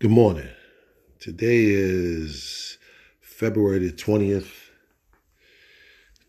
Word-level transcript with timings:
Good 0.00 0.10
morning. 0.10 0.48
Today 1.20 1.66
is 1.66 2.78
February 3.20 3.78
the 3.78 3.92
20th, 3.92 4.50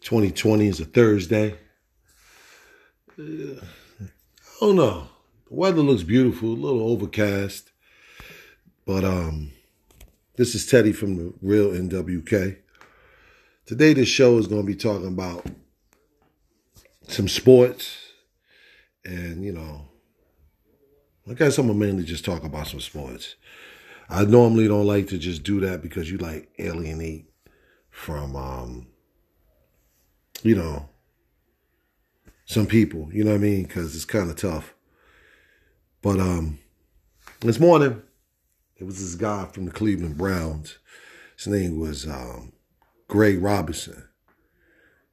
2020 0.01 0.67
is 0.67 0.79
a 0.79 0.85
Thursday. 0.85 1.55
Uh, 3.17 3.23
I 3.23 4.05
don't 4.61 4.75
know. 4.75 5.09
The 5.49 5.55
weather 5.55 5.81
looks 5.81 6.03
beautiful, 6.03 6.49
a 6.49 6.53
little 6.53 6.87
overcast. 6.87 7.71
But 8.85 9.03
um 9.03 9.51
this 10.35 10.53
is 10.53 10.67
Teddy 10.67 10.93
from 10.93 11.15
the 11.17 11.33
Real 11.41 11.71
NWK. 11.71 12.57
Today 13.65 13.93
this 13.93 14.07
show 14.07 14.37
is 14.37 14.45
going 14.45 14.61
to 14.61 14.67
be 14.67 14.75
talking 14.75 15.07
about 15.07 15.43
some 17.07 17.27
sports 17.27 17.97
and, 19.03 19.43
you 19.43 19.53
know, 19.53 19.89
I 21.27 21.33
guess 21.33 21.57
I'm 21.57 21.65
gonna 21.67 21.79
mainly 21.79 22.03
just 22.03 22.23
talk 22.23 22.43
about 22.43 22.67
some 22.67 22.79
sports. 22.79 23.35
I 24.09 24.25
normally 24.25 24.67
don't 24.67 24.85
like 24.85 25.07
to 25.07 25.17
just 25.17 25.41
do 25.41 25.59
that 25.61 25.81
because 25.81 26.11
you 26.11 26.19
like 26.19 26.51
alienate 26.59 27.31
from 27.89 28.35
um 28.35 28.87
you 30.43 30.55
know 30.55 30.89
some 32.45 32.67
people, 32.67 33.09
you 33.11 33.23
know 33.23 33.31
what 33.31 33.37
I 33.37 33.39
mean? 33.39 33.65
Cuz 33.65 33.95
it's 33.95 34.05
kind 34.05 34.29
of 34.29 34.35
tough. 34.35 34.75
But 36.03 36.19
um 36.19 36.59
this 37.39 37.59
morning 37.59 38.03
it 38.77 38.83
was 38.83 38.99
this 38.99 39.15
guy 39.15 39.45
from 39.45 39.65
the 39.65 39.71
Cleveland 39.71 40.19
Browns. 40.19 40.77
His 41.37 41.47
name 41.47 41.79
was 41.79 42.07
um 42.07 42.53
Greg 43.07 43.41
Robinson. 43.41 44.07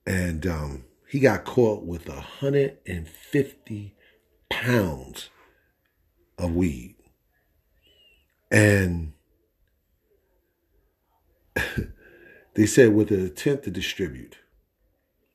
And 0.07 0.47
um 0.47 0.85
he 1.09 1.21
got 1.21 1.47
caught 1.47 1.85
with 1.87 2.07
150 2.07 3.97
pounds 4.51 5.31
of 6.43 6.55
weed. 6.55 6.97
And 8.51 9.13
they 12.55 12.67
said 12.67 12.95
with 12.95 13.11
an 13.11 13.21
intent 13.21 13.63
to 13.63 13.71
distribute. 13.71 14.37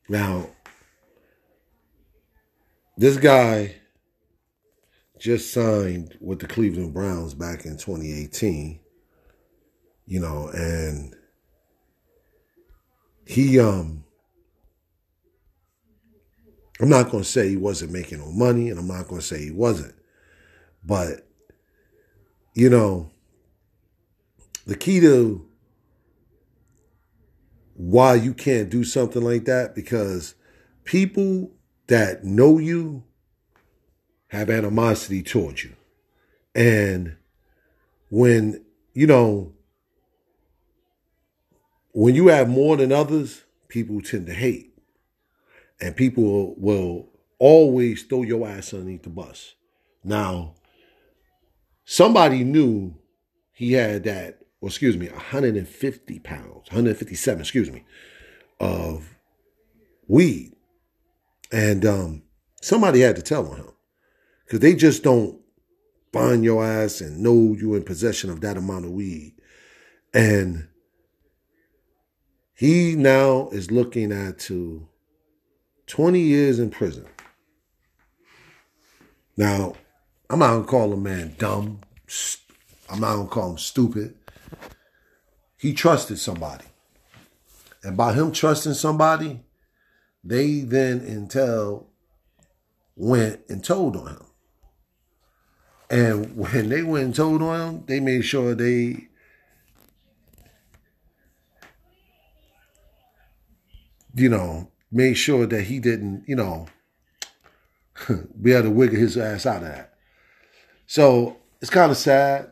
Now, 0.09 0.50
this 2.97 3.17
guy 3.17 3.75
just 5.19 5.52
signed 5.52 6.17
with 6.22 6.39
the 6.39 6.47
Cleveland 6.47 6.94
Browns 6.94 7.33
back 7.33 7.66
in 7.66 7.78
2018, 7.78 8.80
you 10.05 10.19
know, 10.19 10.50
and 10.53 11.16
he 13.25 13.59
um 13.59 14.03
I'm 16.80 16.89
not 16.89 17.09
going 17.09 17.23
to 17.23 17.30
say 17.30 17.50
he 17.50 17.58
wasn't 17.58 17.91
making 17.91 18.19
no 18.19 18.31
money 18.31 18.69
and 18.69 18.80
I'm 18.80 18.88
not 18.88 19.08
going 19.08 19.19
to 19.19 19.25
say 19.25 19.44
he 19.44 19.52
wasn't. 19.52 19.95
But, 20.88 21.27
you 22.53 22.69
know, 22.69 23.11
the 24.66 24.75
key 24.75 25.02
to 25.02 25.45
why 27.73 28.16
you 28.16 28.33
can't 28.33 28.69
do 28.69 28.83
something 28.83 29.21
like 29.21 29.45
that, 29.45 29.75
because 29.75 30.33
people 30.85 31.52
that 31.88 32.23
know 32.23 32.57
you 32.57 33.03
have 34.29 34.49
animosity 34.49 35.21
towards 35.21 35.63
you. 35.63 35.75
And 36.55 37.17
when, 38.09 38.63
you 38.94 39.07
know, 39.07 39.53
when 41.91 42.16
you 42.16 42.29
have 42.29 42.49
more 42.49 42.77
than 42.77 42.91
others, 42.91 43.44
people 43.67 44.01
tend 44.01 44.25
to 44.27 44.33
hate. 44.33 44.73
And 45.79 45.95
people 45.95 46.55
will 46.57 47.09
always 47.39 48.03
throw 48.03 48.23
your 48.23 48.47
ass 48.47 48.73
underneath 48.73 49.03
the 49.03 49.09
bus. 49.09 49.53
Now, 50.03 50.55
somebody 51.88 52.43
knew 52.43 52.93
he 53.53 53.73
had 53.73 54.03
that, 54.03 54.41
or 54.61 54.67
excuse 54.67 54.97
me, 54.97 55.07
150 55.07 56.19
pounds, 56.19 56.67
157, 56.69 57.41
excuse 57.41 57.71
me, 57.71 57.83
of 58.59 59.16
weed. 60.07 60.53
And 61.51 61.85
um, 61.85 62.23
somebody 62.62 63.00
had 63.00 63.16
to 63.16 63.22
tell 63.22 63.47
on 63.47 63.57
him 63.57 63.72
because 64.45 64.59
they 64.59 64.75
just 64.75 65.01
don't 65.01 65.39
find 66.12 66.44
your 66.44 66.63
ass 66.63 67.00
and 67.00 67.23
know 67.23 67.56
you 67.57 67.73
in 67.73 67.84
possession 67.84 68.29
of 68.29 68.41
that 68.41 68.57
amount 68.57 68.85
of 68.85 68.91
weed. 68.91 69.33
And 70.13 70.67
he 72.53 72.95
now 72.95 73.47
is 73.50 73.72
looking 73.72 74.12
at 74.12 74.39
to 74.39 74.88
20 75.88 76.19
years 76.19 76.59
in 76.59 76.69
prison. 76.69 77.06
Now, 79.38 79.75
I'm 80.29 80.39
not 80.39 80.51
gonna 80.51 80.63
call 80.65 80.93
a 80.93 80.97
man 80.97 81.35
dumb. 81.38 81.81
I'm 82.89 82.99
not 82.99 83.15
gonna 83.15 83.29
call 83.29 83.51
him 83.51 83.57
stupid. 83.57 84.15
He 85.57 85.73
trusted 85.73 86.19
somebody. 86.19 86.65
And 87.83 87.95
by 87.95 88.13
him 88.13 88.31
trusting 88.31 88.73
somebody, 88.73 89.41
they 90.23 90.59
then 90.61 90.99
Intel 91.01 91.85
went 92.95 93.41
and 93.47 93.63
told 93.63 93.95
on 93.95 94.07
him. 94.07 94.25
And 95.89 96.35
when 96.35 96.69
they 96.69 96.83
went 96.83 97.05
and 97.05 97.15
told 97.15 97.41
on 97.41 97.61
him, 97.61 97.83
they 97.85 97.99
made 97.99 98.23
sure 98.23 98.53
they 98.53 99.07
you 104.17 104.29
know, 104.29 104.71
made 104.91 105.13
sure 105.13 105.45
that 105.45 105.63
he 105.63 105.79
didn't, 105.79 106.23
you 106.27 106.35
know, 106.35 106.67
be 108.41 108.51
able 108.51 108.63
to 108.63 108.71
wiggle 108.71 108.97
his 108.97 109.15
ass 109.15 109.45
out 109.45 109.61
of 109.61 109.69
that. 109.69 109.94
So 110.88 111.38
it's 111.62 111.70
kind 111.70 111.92
of 111.92 111.98
sad 111.98 112.50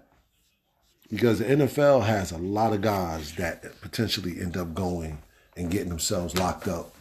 because 1.10 1.40
the 1.40 1.46
NFL 1.46 2.04
has 2.04 2.32
a 2.32 2.38
lot 2.38 2.74
of 2.74 2.82
guys 2.82 3.34
that 3.36 3.64
potentially 3.82 4.42
end 4.42 4.58
up 4.58 4.74
going 4.74 5.20
and 5.56 5.72
getting 5.72 5.90
themselves 5.90 6.38
locked 6.38 6.68
up 6.68 6.94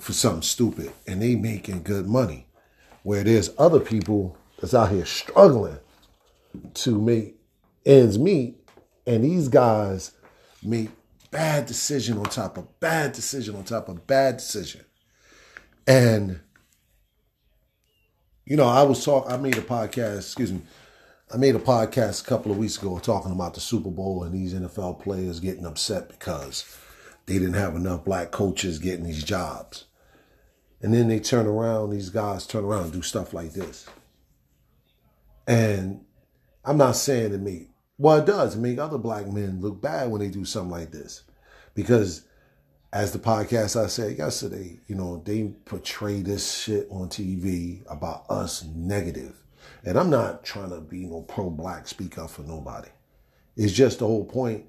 for 0.00 0.12
something 0.12 0.42
stupid 0.42 0.92
and 1.08 1.20
they 1.20 1.34
making 1.34 1.82
good 1.82 2.06
money. 2.06 2.46
Where 3.02 3.24
there's 3.24 3.50
other 3.58 3.80
people 3.80 4.36
that's 4.60 4.74
out 4.74 4.90
here 4.90 5.06
struggling 5.06 5.78
to 6.74 7.00
make 7.00 7.36
ends 7.84 8.18
meet, 8.18 8.56
and 9.06 9.24
these 9.24 9.48
guys 9.48 10.12
make 10.62 10.90
bad 11.30 11.66
decision 11.66 12.18
on 12.18 12.24
top 12.24 12.58
of 12.58 12.78
bad 12.80 13.12
decision 13.12 13.56
on 13.56 13.64
top 13.64 13.88
of 13.88 14.06
bad 14.06 14.36
decision. 14.36 14.84
And 15.86 16.40
you 18.48 18.56
know, 18.56 18.66
I 18.66 18.82
was 18.82 19.04
talking, 19.04 19.30
I 19.30 19.36
made 19.36 19.58
a 19.58 19.62
podcast, 19.62 20.20
excuse 20.20 20.52
me, 20.52 20.62
I 21.32 21.36
made 21.36 21.54
a 21.54 21.58
podcast 21.58 22.22
a 22.22 22.24
couple 22.24 22.50
of 22.50 22.56
weeks 22.56 22.78
ago 22.78 22.98
talking 22.98 23.30
about 23.30 23.52
the 23.52 23.60
Super 23.60 23.90
Bowl 23.90 24.22
and 24.22 24.32
these 24.34 24.54
NFL 24.54 25.02
players 25.02 25.38
getting 25.38 25.66
upset 25.66 26.08
because 26.08 26.64
they 27.26 27.34
didn't 27.34 27.54
have 27.54 27.76
enough 27.76 28.06
black 28.06 28.30
coaches 28.30 28.78
getting 28.78 29.04
these 29.04 29.22
jobs. 29.22 29.84
And 30.80 30.94
then 30.94 31.08
they 31.08 31.20
turn 31.20 31.46
around, 31.46 31.90
these 31.90 32.08
guys 32.08 32.46
turn 32.46 32.64
around 32.64 32.84
and 32.84 32.92
do 32.94 33.02
stuff 33.02 33.34
like 33.34 33.52
this. 33.52 33.86
And 35.46 36.06
I'm 36.64 36.78
not 36.78 36.96
saying 36.96 37.32
to 37.32 37.38
me, 37.38 37.68
well, 37.98 38.16
it 38.16 38.26
does 38.26 38.56
make 38.56 38.78
other 38.78 38.96
black 38.96 39.26
men 39.26 39.60
look 39.60 39.82
bad 39.82 40.10
when 40.10 40.22
they 40.22 40.28
do 40.28 40.46
something 40.46 40.70
like 40.70 40.90
this. 40.90 41.24
Because 41.74 42.22
as 42.92 43.12
the 43.12 43.18
podcast 43.18 43.82
I 43.82 43.86
said 43.86 44.16
yesterday, 44.16 44.80
you 44.86 44.94
know, 44.94 45.22
they 45.24 45.52
portray 45.66 46.22
this 46.22 46.58
shit 46.58 46.88
on 46.90 47.08
TV 47.08 47.82
about 47.90 48.24
us 48.30 48.64
negative. 48.64 49.34
And 49.84 49.98
I'm 49.98 50.10
not 50.10 50.44
trying 50.44 50.70
to 50.70 50.80
be 50.80 51.04
no 51.04 51.22
pro 51.22 51.50
black 51.50 51.86
speak 51.86 52.16
up 52.16 52.30
for 52.30 52.42
nobody. 52.42 52.88
It's 53.56 53.72
just 53.72 53.98
the 53.98 54.06
whole 54.06 54.24
point. 54.24 54.64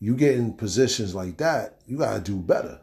You 0.00 0.16
get 0.16 0.34
in 0.34 0.54
positions 0.54 1.14
like 1.14 1.36
that, 1.38 1.80
you 1.86 1.98
gotta 1.98 2.20
do 2.20 2.36
better. 2.36 2.80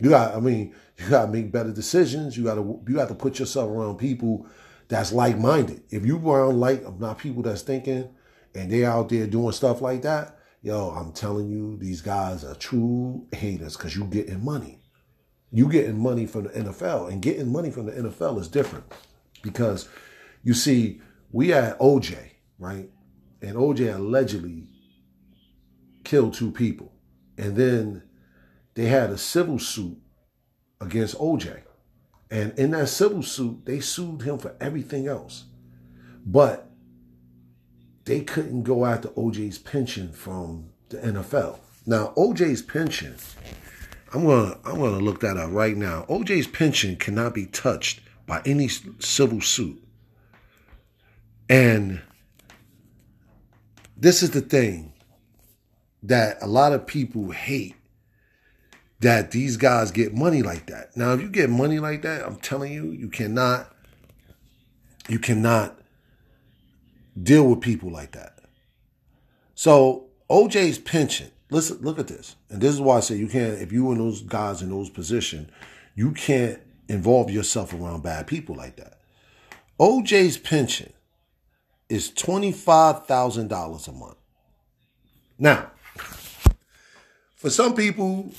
You 0.00 0.10
got, 0.10 0.34
I 0.34 0.40
mean, 0.40 0.74
you 0.98 1.08
gotta 1.08 1.30
make 1.30 1.52
better 1.52 1.72
decisions. 1.72 2.36
You 2.36 2.44
gotta, 2.44 2.60
you 2.60 2.94
got 2.94 3.08
to 3.08 3.14
put 3.14 3.38
yourself 3.38 3.70
around 3.70 3.98
people 3.98 4.46
that's 4.88 5.12
like 5.12 5.38
minded. 5.38 5.82
If 5.90 6.04
you 6.04 6.18
around 6.18 6.58
like 6.58 6.98
not 6.98 7.18
people 7.18 7.42
that's 7.42 7.62
thinking 7.62 8.08
and 8.54 8.70
they 8.70 8.84
out 8.84 9.08
there 9.08 9.26
doing 9.26 9.52
stuff 9.52 9.80
like 9.80 10.02
that, 10.02 10.37
yo, 10.62 10.90
I'm 10.90 11.12
telling 11.12 11.48
you, 11.48 11.76
these 11.76 12.00
guys 12.00 12.44
are 12.44 12.54
true 12.54 13.26
haters 13.32 13.76
because 13.76 13.96
you 13.96 14.04
getting 14.04 14.44
money. 14.44 14.80
You 15.50 15.70
getting 15.70 15.98
money 15.98 16.26
from 16.26 16.44
the 16.44 16.50
NFL, 16.50 17.10
and 17.10 17.22
getting 17.22 17.50
money 17.50 17.70
from 17.70 17.86
the 17.86 17.92
NFL 17.92 18.38
is 18.38 18.48
different 18.48 18.84
because 19.42 19.88
you 20.42 20.54
see, 20.54 21.00
we 21.32 21.48
had 21.48 21.78
OJ, 21.78 22.18
right? 22.58 22.90
And 23.40 23.56
OJ 23.56 23.94
allegedly 23.94 24.68
killed 26.04 26.34
two 26.34 26.50
people. 26.50 26.92
And 27.36 27.56
then 27.56 28.02
they 28.74 28.86
had 28.86 29.10
a 29.10 29.18
civil 29.18 29.58
suit 29.58 29.96
against 30.80 31.16
OJ. 31.18 31.62
And 32.30 32.58
in 32.58 32.72
that 32.72 32.88
civil 32.88 33.22
suit, 33.22 33.64
they 33.64 33.80
sued 33.80 34.22
him 34.22 34.38
for 34.38 34.54
everything 34.60 35.06
else. 35.06 35.44
But 36.26 36.67
they 38.08 38.20
couldn't 38.22 38.62
go 38.62 38.86
after 38.86 39.08
OJ's 39.10 39.58
pension 39.58 40.12
from 40.12 40.70
the 40.88 40.96
NFL. 40.96 41.58
Now, 41.86 42.14
OJ's 42.16 42.62
pension, 42.62 43.16
I'm 44.12 44.24
gonna 44.26 44.58
I'm 44.64 44.78
gonna 44.78 44.98
look 44.98 45.20
that 45.20 45.36
up 45.36 45.50
right 45.52 45.76
now. 45.76 46.06
OJ's 46.08 46.46
pension 46.46 46.96
cannot 46.96 47.34
be 47.34 47.44
touched 47.46 48.00
by 48.26 48.40
any 48.46 48.68
civil 48.68 49.42
suit. 49.42 49.82
And 51.50 52.00
this 53.96 54.22
is 54.22 54.30
the 54.30 54.40
thing 54.40 54.94
that 56.02 56.38
a 56.40 56.46
lot 56.46 56.72
of 56.72 56.86
people 56.86 57.30
hate 57.30 57.76
that 59.00 59.32
these 59.32 59.58
guys 59.58 59.90
get 59.90 60.14
money 60.14 60.42
like 60.42 60.66
that. 60.66 60.96
Now, 60.96 61.12
if 61.12 61.20
you 61.20 61.28
get 61.28 61.50
money 61.50 61.78
like 61.78 62.02
that, 62.02 62.24
I'm 62.24 62.36
telling 62.36 62.72
you, 62.72 62.90
you 62.90 63.08
cannot, 63.08 63.70
you 65.08 65.18
cannot 65.18 65.78
deal 67.22 67.46
with 67.46 67.60
people 67.60 67.90
like 67.90 68.12
that. 68.12 68.38
So 69.54 70.06
OJ's 70.30 70.78
pension. 70.78 71.30
Listen, 71.50 71.78
look 71.80 71.98
at 71.98 72.08
this, 72.08 72.36
and 72.50 72.60
this 72.60 72.74
is 72.74 72.80
why 72.80 72.98
I 72.98 73.00
say 73.00 73.16
you 73.16 73.28
can't. 73.28 73.60
If 73.60 73.72
you 73.72 73.90
and 73.90 74.00
those 74.00 74.20
guys 74.22 74.60
in 74.60 74.68
those 74.68 74.90
positions, 74.90 75.50
you 75.94 76.12
can't 76.12 76.60
involve 76.88 77.30
yourself 77.30 77.72
around 77.72 78.02
bad 78.02 78.26
people 78.26 78.54
like 78.54 78.76
that. 78.76 79.00
OJ's 79.80 80.36
pension 80.36 80.92
is 81.88 82.10
twenty 82.10 82.52
five 82.52 83.06
thousand 83.06 83.48
dollars 83.48 83.88
a 83.88 83.92
month. 83.92 84.16
Now, 85.38 85.70
for 87.34 87.48
some 87.48 87.74
people, 87.74 88.30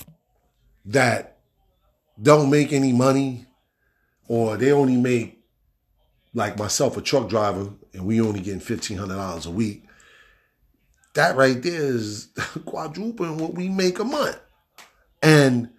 that 0.85 1.37
don't 2.21 2.49
make 2.49 2.73
any 2.73 2.91
money 2.91 3.45
or 4.27 4.57
they 4.57 4.71
only 4.71 4.97
make 4.97 5.38
like 6.33 6.57
myself 6.57 6.97
a 6.97 7.01
truck 7.01 7.29
driver 7.29 7.69
and 7.93 8.05
we 8.05 8.21
only 8.21 8.39
getting 8.39 8.61
$1500 8.61 9.45
a 9.45 9.49
week 9.49 9.83
that 11.13 11.35
right 11.35 11.61
there 11.61 11.81
is 11.81 12.29
quadrupling 12.65 13.37
what 13.37 13.53
we 13.53 13.67
make 13.67 13.99
a 13.99 14.03
month 14.03 14.39
and 15.23 15.69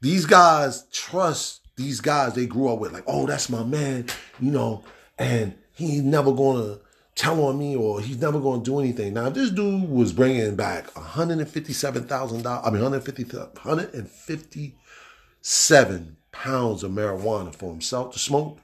these 0.00 0.26
guys 0.26 0.84
trust 0.92 1.60
these 1.76 2.00
guys 2.00 2.34
they 2.34 2.46
grew 2.46 2.68
up 2.68 2.78
with 2.78 2.92
like 2.92 3.04
oh 3.06 3.26
that's 3.26 3.48
my 3.48 3.64
man 3.64 4.06
you 4.40 4.50
know 4.50 4.84
and 5.18 5.54
he's 5.72 6.02
never 6.02 6.32
gonna 6.32 6.78
tell 7.14 7.44
on 7.44 7.58
me 7.58 7.76
or 7.76 8.00
he's 8.00 8.20
never 8.20 8.40
to 8.40 8.60
do 8.62 8.80
anything. 8.80 9.14
Now, 9.14 9.26
if 9.26 9.34
this 9.34 9.50
dude 9.50 9.88
was 9.88 10.12
bringing 10.12 10.56
back 10.56 10.92
$157,000, 10.94 12.46
I 12.46 12.70
mean, 12.70 12.82
150, 12.82 13.22
157 13.24 16.16
pounds 16.32 16.82
of 16.82 16.90
marijuana 16.90 17.54
for 17.54 17.70
himself 17.70 18.12
to 18.14 18.18
smoke, 18.18 18.58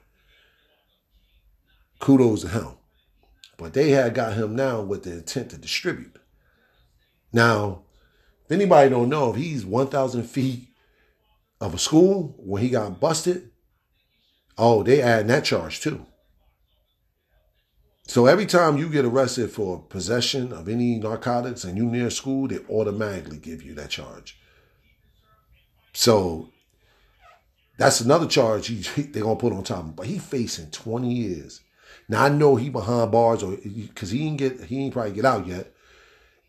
kudos 1.98 2.42
to 2.42 2.48
him. 2.48 2.68
But 3.56 3.72
they 3.72 3.90
had 3.90 4.14
got 4.14 4.34
him 4.34 4.54
now 4.54 4.80
with 4.82 5.02
the 5.02 5.12
intent 5.14 5.50
to 5.50 5.58
distribute. 5.58 6.16
Now, 7.32 7.82
if 8.44 8.52
anybody 8.52 8.88
don't 8.88 9.08
know, 9.08 9.30
if 9.30 9.36
he's 9.36 9.66
1,000 9.66 10.22
feet 10.24 10.68
of 11.60 11.74
a 11.74 11.78
school 11.78 12.34
when 12.38 12.62
he 12.62 12.70
got 12.70 13.00
busted, 13.00 13.50
oh, 14.56 14.82
they 14.82 15.02
add 15.02 15.28
that 15.28 15.44
charge 15.44 15.80
too. 15.80 16.06
So 18.08 18.24
every 18.24 18.46
time 18.46 18.78
you 18.78 18.88
get 18.88 19.04
arrested 19.04 19.50
for 19.50 19.82
possession 19.82 20.50
of 20.52 20.66
any 20.66 20.98
narcotics 20.98 21.64
and 21.64 21.76
you 21.76 21.84
near 21.84 22.08
school, 22.08 22.48
they 22.48 22.58
automatically 22.70 23.36
give 23.36 23.62
you 23.62 23.74
that 23.74 23.90
charge. 23.90 24.38
So 25.92 26.48
that's 27.76 28.00
another 28.00 28.26
charge 28.26 28.68
he, 28.68 28.76
they're 29.02 29.24
gonna 29.24 29.36
put 29.36 29.52
on 29.52 29.62
top 29.62 29.80
of 29.80 29.84
him. 29.86 29.92
But 29.92 30.06
he 30.06 30.18
facing 30.18 30.70
20 30.70 31.12
years. 31.12 31.60
Now 32.08 32.24
I 32.24 32.28
know 32.28 32.56
he 32.56 32.70
behind 32.70 33.12
bars 33.12 33.42
or 33.42 33.56
because 33.56 34.10
he 34.10 34.26
ain't 34.26 34.38
get 34.38 34.64
he 34.64 34.84
ain't 34.84 34.92
probably 34.92 35.12
get 35.12 35.24
out 35.24 35.46
yet. 35.46 35.72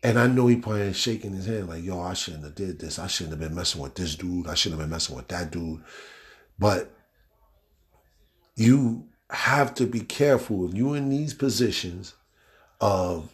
And 0.02 0.18
I 0.18 0.26
know 0.26 0.46
he 0.46 0.56
probably 0.56 0.92
shaking 0.94 1.34
his 1.34 1.46
hand 1.46 1.68
like, 1.68 1.84
yo, 1.84 2.00
I 2.00 2.14
shouldn't 2.14 2.44
have 2.44 2.54
did 2.54 2.78
this. 2.78 2.98
I 2.98 3.06
shouldn't 3.06 3.38
have 3.38 3.40
been 3.40 3.54
messing 3.54 3.82
with 3.82 3.96
this 3.96 4.16
dude. 4.16 4.46
I 4.46 4.54
shouldn't 4.54 4.80
have 4.80 4.88
been 4.88 4.94
messing 4.94 5.14
with 5.14 5.28
that 5.28 5.50
dude. 5.50 5.82
But 6.58 6.90
you 8.56 9.08
have 9.28 9.74
to 9.74 9.86
be 9.86 10.00
careful 10.00 10.66
if 10.66 10.74
you're 10.74 10.96
in 10.96 11.10
these 11.10 11.34
positions 11.34 12.14
of 12.80 13.30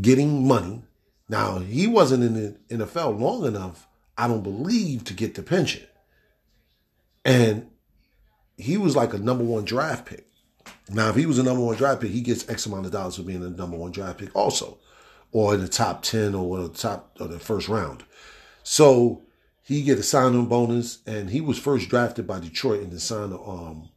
getting 0.00 0.46
money. 0.46 0.82
Now, 1.28 1.58
he 1.58 1.86
wasn't 1.86 2.24
in 2.24 2.34
the 2.68 2.76
NFL 2.76 3.18
long 3.18 3.44
enough, 3.44 3.86
I 4.16 4.28
don't 4.28 4.42
believe, 4.42 5.04
to 5.04 5.14
get 5.14 5.34
the 5.34 5.42
pension. 5.42 5.82
And 7.24 7.70
he 8.56 8.76
was 8.76 8.96
like 8.96 9.14
a 9.14 9.18
number 9.18 9.44
one 9.44 9.64
draft 9.64 10.06
pick. 10.06 10.26
Now, 10.90 11.10
if 11.10 11.16
he 11.16 11.26
was 11.26 11.38
a 11.38 11.42
number 11.42 11.62
one 11.62 11.76
draft 11.76 12.00
pick, 12.00 12.10
he 12.10 12.20
gets 12.20 12.48
X 12.48 12.66
amount 12.66 12.86
of 12.86 12.92
dollars 12.92 13.16
for 13.16 13.22
being 13.22 13.44
a 13.44 13.50
number 13.50 13.76
one 13.76 13.92
draft 13.92 14.18
pick 14.18 14.34
also, 14.34 14.78
or 15.30 15.54
in 15.54 15.60
the 15.60 15.68
top 15.68 16.02
10 16.02 16.34
or 16.34 16.58
the 16.58 16.68
top 16.68 17.16
or 17.20 17.28
the 17.28 17.38
first 17.38 17.68
round. 17.68 18.04
So 18.62 19.22
he 19.62 19.82
get 19.82 19.98
a 19.98 20.02
signing 20.02 20.46
bonus, 20.46 20.98
and 21.06 21.30
he 21.30 21.40
was 21.40 21.58
first 21.58 21.88
drafted 21.88 22.26
by 22.26 22.40
Detroit 22.40 22.82
and 22.82 22.92
then 22.92 22.98
signed 22.98 23.32
um, 23.32 23.90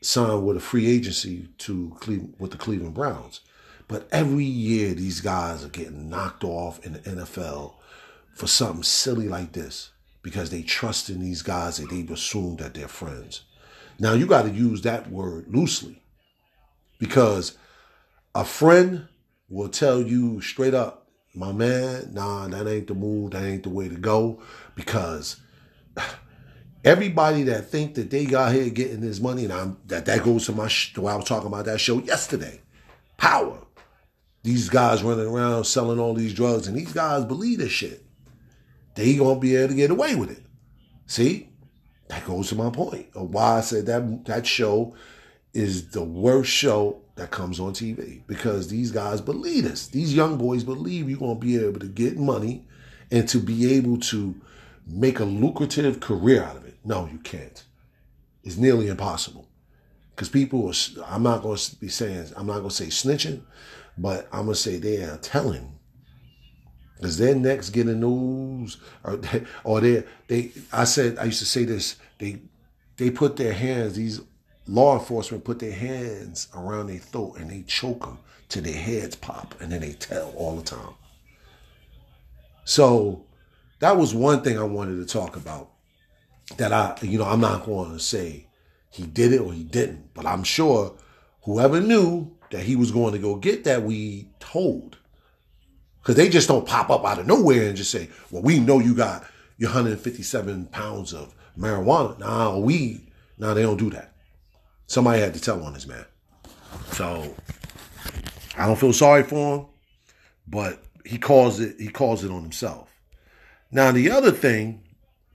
signed 0.00 0.46
with 0.46 0.56
a 0.56 0.60
free 0.60 0.86
agency 0.88 1.48
to 1.58 1.96
Cleveland, 2.00 2.34
with 2.38 2.52
the 2.52 2.56
Cleveland 2.56 2.94
Browns. 2.94 3.40
But 3.88 4.08
every 4.12 4.44
year, 4.44 4.94
these 4.94 5.20
guys 5.20 5.64
are 5.64 5.68
getting 5.68 6.08
knocked 6.08 6.44
off 6.44 6.84
in 6.86 6.94
the 6.94 6.98
NFL 7.00 7.74
for 8.32 8.46
something 8.46 8.84
silly 8.84 9.28
like 9.28 9.52
this 9.52 9.90
because 10.22 10.50
they 10.50 10.62
trust 10.62 11.10
in 11.10 11.20
these 11.20 11.42
guys 11.42 11.78
that 11.78 11.90
they've 11.90 12.10
assumed 12.10 12.58
that 12.58 12.74
they're 12.74 12.88
friends. 12.88 13.42
Now, 14.00 14.14
you 14.14 14.26
got 14.26 14.42
to 14.42 14.50
use 14.50 14.82
that 14.82 15.10
word 15.10 15.46
loosely 15.48 16.02
because 16.98 17.56
a 18.34 18.44
friend 18.44 19.06
will 19.48 19.68
tell 19.68 20.00
you 20.02 20.40
straight 20.40 20.74
up, 20.74 21.08
my 21.34 21.52
man, 21.52 22.10
nah, 22.12 22.48
that 22.48 22.66
ain't 22.66 22.88
the 22.88 22.94
move, 22.94 23.32
that 23.32 23.44
ain't 23.44 23.62
the 23.62 23.68
way 23.68 23.88
to 23.88 23.94
go 23.94 24.42
because 24.74 25.40
Everybody 26.82 27.42
that 27.42 27.66
think 27.66 27.94
that 27.96 28.10
they 28.10 28.24
got 28.24 28.54
here 28.54 28.70
getting 28.70 29.02
this 29.02 29.20
money, 29.20 29.44
and 29.44 29.52
I'm, 29.52 29.76
that 29.88 30.06
that 30.06 30.24
goes 30.24 30.46
to 30.46 30.52
my 30.52 30.68
sh- 30.68 30.94
to 30.94 31.06
I 31.06 31.16
was 31.16 31.26
talking 31.26 31.48
about 31.48 31.66
that 31.66 31.78
show 31.78 31.98
yesterday. 31.98 32.62
Power. 33.18 33.58
These 34.42 34.70
guys 34.70 35.02
running 35.02 35.26
around 35.26 35.64
selling 35.64 35.98
all 35.98 36.14
these 36.14 36.32
drugs, 36.32 36.66
and 36.66 36.74
these 36.74 36.94
guys 36.94 37.26
believe 37.26 37.58
this 37.58 37.70
shit. 37.70 38.02
They 38.94 39.14
gonna 39.16 39.38
be 39.38 39.56
able 39.56 39.68
to 39.68 39.74
get 39.74 39.90
away 39.90 40.14
with 40.14 40.30
it. 40.30 40.42
See, 41.06 41.49
that 42.10 42.24
goes 42.26 42.48
to 42.48 42.56
my 42.56 42.70
point 42.70 43.06
of 43.14 43.30
why 43.30 43.58
I 43.58 43.60
said 43.60 43.86
that 43.86 44.24
that 44.26 44.46
show 44.46 44.94
is 45.54 45.90
the 45.90 46.02
worst 46.02 46.50
show 46.50 47.00
that 47.14 47.30
comes 47.30 47.58
on 47.58 47.72
TV 47.72 48.22
because 48.26 48.68
these 48.68 48.90
guys 48.90 49.20
believe 49.20 49.64
this. 49.64 49.86
These 49.88 50.14
young 50.14 50.36
boys 50.36 50.64
believe 50.64 51.08
you're 51.08 51.18
gonna 51.18 51.34
be 51.36 51.56
able 51.56 51.80
to 51.80 51.86
get 51.86 52.18
money 52.18 52.64
and 53.10 53.28
to 53.28 53.38
be 53.38 53.74
able 53.74 53.98
to 53.98 54.40
make 54.86 55.20
a 55.20 55.24
lucrative 55.24 56.00
career 56.00 56.42
out 56.42 56.56
of 56.56 56.66
it. 56.66 56.78
No, 56.84 57.08
you 57.10 57.18
can't. 57.18 57.64
It's 58.42 58.56
nearly 58.56 58.88
impossible. 58.88 59.48
Because 60.14 60.28
people 60.28 60.68
are, 60.68 61.04
I'm 61.06 61.22
not 61.22 61.42
going 61.42 61.56
to 61.56 61.76
be 61.76 61.88
saying, 61.88 62.26
I'm 62.36 62.46
not 62.46 62.58
going 62.58 62.70
to 62.70 62.74
say 62.74 62.86
snitching, 62.86 63.42
but 63.96 64.28
I'm 64.32 64.44
going 64.44 64.54
to 64.54 64.60
say 64.60 64.78
they 64.78 65.02
are 65.02 65.16
telling. 65.18 65.78
Because 67.00 67.16
their 67.16 67.34
necks 67.34 67.70
getting 67.70 68.00
news, 68.00 68.76
or 69.02 69.16
they, 69.16 69.44
or 69.64 69.80
they, 69.80 70.04
they, 70.28 70.52
I 70.70 70.84
said, 70.84 71.18
I 71.18 71.24
used 71.24 71.38
to 71.38 71.46
say 71.46 71.64
this, 71.64 71.96
they, 72.18 72.40
they 72.98 73.10
put 73.10 73.36
their 73.36 73.54
hands, 73.54 73.96
these 73.96 74.20
law 74.66 74.98
enforcement 74.98 75.44
put 75.44 75.58
their 75.58 75.72
hands 75.72 76.48
around 76.54 76.88
their 76.88 76.98
throat 76.98 77.38
and 77.38 77.50
they 77.50 77.62
choke 77.62 78.04
them 78.04 78.18
till 78.50 78.62
their 78.62 78.74
heads 78.74 79.16
pop 79.16 79.54
and 79.60 79.72
then 79.72 79.80
they 79.80 79.92
tell 79.94 80.30
all 80.36 80.56
the 80.56 80.62
time. 80.62 80.94
So 82.64 83.24
that 83.78 83.96
was 83.96 84.14
one 84.14 84.42
thing 84.42 84.58
I 84.58 84.64
wanted 84.64 84.96
to 84.96 85.12
talk 85.12 85.36
about 85.36 85.70
that 86.58 86.72
I, 86.72 86.96
you 87.00 87.18
know, 87.18 87.24
I'm 87.24 87.40
not 87.40 87.64
going 87.64 87.92
to 87.92 87.98
say 87.98 88.46
he 88.90 89.06
did 89.06 89.32
it 89.32 89.40
or 89.40 89.52
he 89.52 89.64
didn't, 89.64 90.12
but 90.12 90.26
I'm 90.26 90.44
sure 90.44 90.94
whoever 91.42 91.80
knew 91.80 92.30
that 92.50 92.64
he 92.64 92.76
was 92.76 92.90
going 92.90 93.12
to 93.12 93.18
go 93.18 93.36
get 93.36 93.64
that 93.64 93.84
weed 93.84 94.28
told. 94.38 94.98
Because 96.02 96.16
they 96.16 96.28
just 96.28 96.48
don't 96.48 96.66
pop 96.66 96.90
up 96.90 97.04
out 97.04 97.18
of 97.18 97.26
nowhere 97.26 97.68
and 97.68 97.76
just 97.76 97.90
say, 97.90 98.08
well, 98.30 98.42
we 98.42 98.58
know 98.58 98.78
you 98.78 98.94
got 98.94 99.24
your 99.58 99.68
157 99.68 100.66
pounds 100.66 101.12
of 101.12 101.34
marijuana. 101.58 102.18
Nah, 102.18 102.56
weed. 102.58 103.06
Nah, 103.38 103.54
they 103.54 103.62
don't 103.62 103.76
do 103.76 103.90
that. 103.90 104.14
Somebody 104.86 105.20
had 105.20 105.34
to 105.34 105.40
tell 105.40 105.62
on 105.62 105.74
this 105.74 105.86
man. 105.86 106.04
So 106.92 107.34
I 108.56 108.66
don't 108.66 108.78
feel 108.78 108.92
sorry 108.92 109.22
for 109.22 109.56
him, 109.56 109.66
but 110.46 110.82
he 111.04 111.18
calls 111.18 111.60
it 111.60 111.76
he 111.78 111.88
calls 111.88 112.24
it 112.24 112.30
on 112.30 112.42
himself. 112.42 112.88
Now 113.70 113.92
the 113.92 114.10
other 114.10 114.32
thing 114.32 114.82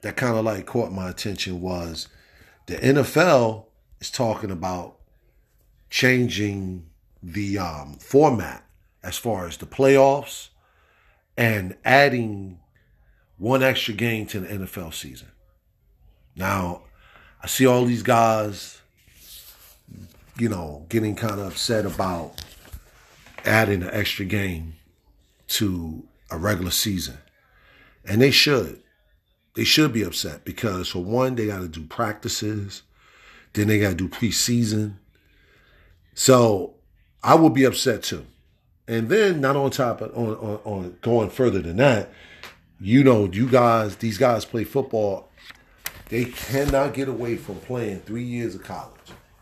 that 0.02 0.18
kind 0.18 0.38
of 0.38 0.46
like 0.46 0.66
caught 0.66 0.92
my 0.92 1.10
attention 1.10 1.62
was 1.62 2.08
the 2.66 2.76
NFL 2.76 3.66
is 4.00 4.12
talking 4.12 4.52
about 4.52 4.98
changing 5.90 6.88
the 7.24 7.58
um, 7.58 7.98
format 8.00 8.64
as 9.04 9.18
far 9.18 9.48
as 9.48 9.58
the 9.58 9.66
playoffs 9.66 10.50
and 11.38 11.76
adding 11.84 12.60
one 13.38 13.64
extra 13.64 13.94
game 13.94 14.26
to 14.28 14.40
the 14.40 14.48
NFL 14.48 14.94
season. 14.94 15.30
Now, 16.36 16.84
I 17.42 17.48
see 17.48 17.66
all 17.66 17.86
these 17.86 18.04
guys, 18.04 18.82
you 20.38 20.50
know, 20.50 20.86
getting 20.90 21.16
kind 21.16 21.40
of 21.40 21.48
upset 21.48 21.86
about 21.86 22.44
adding 23.46 23.84
an 23.84 23.90
extra 23.92 24.26
game 24.26 24.76
to 25.48 26.04
a 26.32 26.38
regular 26.38 26.72
season. 26.72 27.18
And 28.06 28.22
they 28.22 28.32
should 28.32 28.82
they 29.56 29.64
should 29.64 29.94
be 29.94 30.04
upset 30.04 30.46
because 30.46 30.90
for 30.90 31.04
one, 31.04 31.36
they 31.36 31.48
got 31.48 31.60
to 31.60 31.68
do 31.68 31.86
practices, 31.86 32.84
then 33.54 33.68
they 33.68 33.80
got 33.80 33.90
to 33.90 33.96
do 33.96 34.10
preseason. 34.10 34.96
So 36.14 36.76
I 37.24 37.36
would 37.36 37.54
be 37.54 37.64
upset 37.64 38.04
too. 38.04 38.26
And 38.88 39.10
then 39.10 39.42
not 39.42 39.56
on 39.56 39.72
top 39.72 40.02
of 40.02 40.16
on, 40.16 40.36
on, 40.36 40.60
on 40.64 40.98
going 41.02 41.30
further 41.30 41.60
than 41.60 41.78
that, 41.78 42.10
you 42.80 43.04
know, 43.04 43.26
you 43.26 43.48
guys, 43.48 43.96
these 43.98 44.18
guys 44.18 44.46
play 44.46 44.64
football. 44.64 45.30
They 46.10 46.26
cannot 46.26 46.94
get 46.94 47.08
away 47.08 47.36
from 47.36 47.56
playing 47.56 48.02
three 48.02 48.24
years 48.24 48.54
of 48.54 48.64
college. 48.64 48.92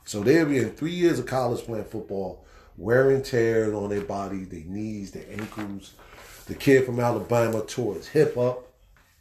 So 0.05 0.21
they'll 0.21 0.45
be 0.45 0.59
in 0.59 0.71
three 0.71 0.91
years 0.91 1.19
of 1.19 1.25
college 1.25 1.65
playing 1.65 1.85
football, 1.85 2.45
wearing 2.77 3.21
tears 3.21 3.73
on 3.73 3.89
their 3.89 4.01
body, 4.01 4.45
their 4.45 4.63
knees, 4.65 5.11
their 5.11 5.25
ankles. 5.29 5.93
The 6.45 6.55
kid 6.55 6.85
from 6.85 6.99
Alabama 6.99 7.61
tore 7.61 7.95
his 7.95 8.07
hip 8.07 8.37
up. 8.37 8.67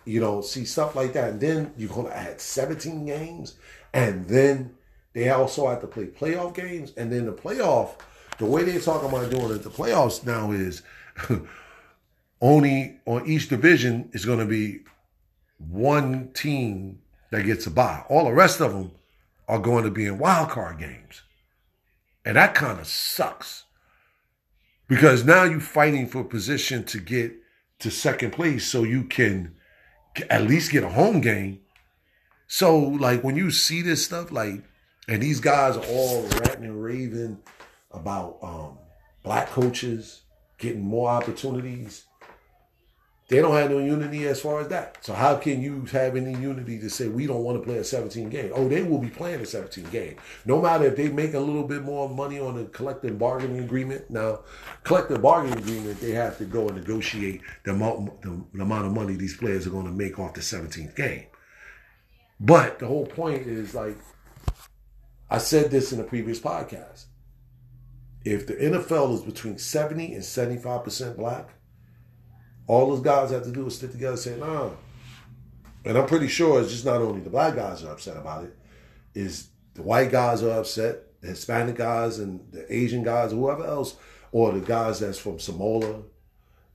You 0.05 0.21
know, 0.21 0.41
see 0.41 0.65
stuff 0.65 0.97
like 0.97 1.13
that. 1.13 1.31
And 1.31 1.41
then 1.41 1.73
you're 1.77 1.89
gonna 1.89 2.11
add 2.11 2.41
17 2.41 3.07
games, 3.07 3.55
and 3.93 4.27
then 4.27 4.75
they 5.13 5.29
also 5.31 5.69
have 5.69 5.81
to 5.83 5.87
play 5.87 6.07
playoff 6.07 6.55
games, 6.55 6.93
and 6.97 7.13
then 7.13 7.27
the 7.27 7.33
playoff 7.33 7.91
the 8.39 8.47
way 8.47 8.65
they're 8.65 8.81
talking 8.81 9.09
about 9.09 9.31
doing 9.31 9.53
it, 9.53 9.63
the 9.63 9.71
playoffs 9.71 10.25
now 10.25 10.51
is 10.53 10.83
only 12.41 13.01
on 13.07 13.27
each 13.27 13.49
division 13.49 14.11
is 14.13 14.25
going 14.25 14.39
to 14.39 14.47
be 14.47 14.81
one 15.59 16.31
team 16.33 17.01
that 17.31 17.45
gets 17.45 17.67
a 17.67 17.71
bye. 17.71 18.05
All 18.09 18.25
the 18.25 18.33
rest 18.33 18.61
of 18.61 18.73
them 18.73 18.93
are 19.49 19.59
going 19.59 19.85
to 19.85 19.91
be 19.91 20.07
in 20.07 20.19
wild 20.19 20.51
card 20.51 20.79
games. 20.79 21.23
And 22.25 22.37
that 22.37 22.55
kind 22.55 22.79
of 22.79 22.87
sucks. 22.87 23.65
Because 24.89 25.25
now 25.25 25.45
you're 25.45 25.61
fighting 25.61 26.07
for 26.07 26.23
position 26.23 26.85
to 26.85 26.99
get 26.99 27.33
to 27.79 27.91
second 27.91 28.33
place 28.33 28.67
so 28.67 28.85
you 28.85 29.05
can 29.05 29.55
at 30.29 30.43
least 30.43 30.71
get 30.71 30.85
a 30.85 30.89
home 30.89 31.21
game. 31.21 31.61
So, 32.47 32.79
like, 32.79 33.25
when 33.25 33.37
you 33.37 33.51
see 33.51 33.81
this 33.81 34.05
stuff, 34.05 34.31
like, 34.31 34.63
and 35.09 35.23
these 35.23 35.41
guys 35.41 35.77
are 35.77 35.87
all 35.87 36.23
ranting 36.23 36.65
and 36.65 36.83
raving 36.83 37.39
about 37.93 38.39
um, 38.43 38.79
black 39.23 39.49
coaches 39.49 40.23
getting 40.59 40.83
more 40.83 41.11
opportunities. 41.11 42.07
They 43.29 43.41
don't 43.41 43.55
have 43.55 43.71
no 43.71 43.79
unity 43.79 44.27
as 44.27 44.41
far 44.41 44.61
as 44.61 44.69
that. 44.69 45.03
So 45.03 45.15
how 45.15 45.37
can 45.37 45.63
you 45.63 45.87
have 45.87 46.17
any 46.17 46.35
unity 46.35 46.79
to 46.81 46.91
say 46.91 47.09
we 47.09 47.27
don't 47.27 47.45
want 47.45 47.59
to 47.59 47.65
play 47.65 47.79
a 47.79 47.85
17 47.85 48.29
game? 48.29 48.53
Oh, 48.55 48.69
they 48.69 48.83
will 48.83 48.99
be 48.99 49.09
playing 49.09 49.41
a 49.41 49.47
17 49.47 49.85
game. 49.91 50.17
No 50.45 50.61
matter 50.61 50.85
if 50.85 50.97
they 50.97 51.09
make 51.09 51.33
a 51.33 51.41
little 51.41 51.67
bit 51.67 51.83
more 51.83 52.11
money 52.11 52.39
on 52.39 52.57
the 52.57 52.65
collective 52.67 53.19
bargaining 53.19 53.63
agreement. 53.63 54.11
Now, 54.11 54.41
collective 54.83 55.23
bargaining 55.23 55.59
agreement, 55.59 56.01
they 56.01 56.11
have 56.11 56.37
to 56.39 56.45
go 56.45 56.69
and 56.69 56.77
negotiate 56.77 57.41
the 57.65 57.71
amount, 57.71 58.21
the, 58.21 58.45
the 58.53 58.63
amount 58.63 58.87
of 58.87 58.93
money 58.93 59.15
these 59.15 59.37
players 59.37 59.67
are 59.67 59.71
going 59.71 59.87
to 59.87 59.93
make 59.93 60.19
off 60.19 60.35
the 60.35 60.41
17th 60.41 60.95
game. 60.95 61.27
But 62.39 62.81
the 62.81 62.87
whole 62.87 63.07
point 63.07 63.47
is 63.47 63.75
like, 63.75 63.97
I 65.31 65.39
said 65.39 65.71
this 65.71 65.93
in 65.93 66.01
a 66.01 66.05
previous 66.05 66.39
podcast 66.39 67.07
if 68.25 68.47
the 68.47 68.55
NFL 68.55 69.15
is 69.15 69.21
between 69.23 69.59
70 69.59 70.15
and 70.15 70.23
75% 70.23 71.17
black, 71.17 71.51
all 72.67 72.91
those 72.91 73.01
guys 73.01 73.31
have 73.31 73.45
to 73.45 73.51
do 73.51 73.67
is 73.67 73.77
stick 73.77 73.93
together 73.93 74.13
and 74.13 74.21
say, 74.21 74.37
nah. 74.37 74.71
And 75.85 75.99
I'm 75.99 76.07
pretty 76.07 76.29
sure 76.29 76.61
it's 76.61 76.71
just 76.71 76.85
not 76.85 77.03
only 77.03 77.21
the 77.21 77.31
black 77.31 77.57
guys 77.57 77.83
are 77.83 77.93
upset 77.93 78.17
about 78.17 78.45
it, 78.45 78.57
is 79.15 79.49
the 79.75 79.83
white 79.83 80.11
guys 80.11 80.43
are 80.43 80.59
upset, 80.59 81.21
the 81.21 81.29
Hispanic 81.29 81.77
guys 81.77 82.19
and 82.19 82.41
the 82.53 82.73
Asian 82.73 83.03
guys, 83.03 83.33
whoever 83.33 83.65
else, 83.65 83.97
or 84.31 84.53
the 84.53 84.61
guys 84.61 85.01
that's 85.01 85.19
from 85.19 85.39
Samoa. 85.39 86.03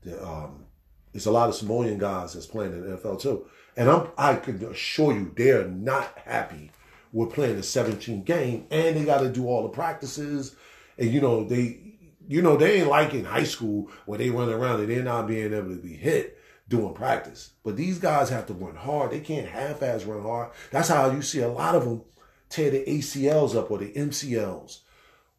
The, 0.04 0.26
um, 0.26 0.66
there's 1.14 1.26
a 1.26 1.32
lot 1.32 1.50
of 1.50 1.56
Samoan 1.56 1.98
guys 1.98 2.34
that's 2.34 2.46
playing 2.46 2.74
in 2.74 2.82
the 2.82 2.98
NFL 2.98 3.22
too. 3.22 3.48
And 3.78 3.90
I'm, 3.90 4.08
I 4.18 4.36
can 4.36 4.64
assure 4.66 5.14
you, 5.14 5.34
they're 5.36 5.68
not 5.68 6.18
happy 6.26 6.72
with 7.14 7.32
playing 7.32 7.58
a 7.58 7.64
17 7.64 8.24
game, 8.24 8.68
and 8.70 8.98
they 8.98 9.06
got 9.06 9.22
to 9.22 9.30
do 9.30 9.48
all 9.48 9.64
the 9.64 9.70
practices 9.70 10.56
and 10.98 11.12
you 11.12 11.22
know 11.22 11.44
they 11.44 11.96
you 12.28 12.42
know 12.42 12.58
they 12.58 12.80
ain't 12.80 12.90
like 12.90 13.14
in 13.14 13.26
high 13.26 13.44
school 13.44 13.90
where 14.06 14.18
they 14.18 14.30
run 14.30 14.50
around 14.50 14.80
and 14.80 14.90
they're 14.90 15.04
not 15.04 15.28
being 15.28 15.54
able 15.54 15.70
to 15.70 15.82
be 15.82 15.94
hit 15.94 16.38
doing 16.68 16.94
practice. 16.94 17.52
But 17.64 17.78
these 17.78 18.00
guys 18.00 18.30
have 18.30 18.46
to 18.48 18.54
run 18.54 18.76
hard. 18.76 19.12
They 19.12 19.22
can't 19.22 19.48
half-ass 19.48 20.04
run 20.04 20.22
hard. 20.22 20.52
That's 20.72 20.90
how 20.90 21.10
you 21.12 21.22
see 21.22 21.40
a 21.40 21.48
lot 21.48 21.76
of 21.76 21.86
them 21.86 22.04
tear 22.50 22.72
the 22.72 22.84
ACLs 22.86 23.56
up 23.56 23.72
or 23.72 23.78
the 23.78 23.94
MCLs 23.94 24.80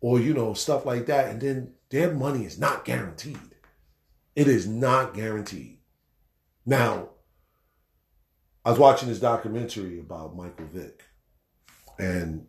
or 0.00 0.20
you 0.20 0.32
know 0.32 0.54
stuff 0.54 0.86
like 0.86 1.06
that, 1.06 1.28
and 1.28 1.40
then 1.40 1.74
their 1.90 2.12
money 2.12 2.44
is 2.44 2.58
not 2.58 2.84
guaranteed. 2.84 3.38
It 4.36 4.46
is 4.46 4.66
not 4.66 5.14
guaranteed. 5.14 5.78
Now, 6.64 7.10
I 8.64 8.70
was 8.70 8.78
watching 8.78 9.08
this 9.08 9.20
documentary 9.20 9.98
about 9.98 10.36
Michael 10.36 10.66
Vick, 10.72 11.02
and 11.98 12.46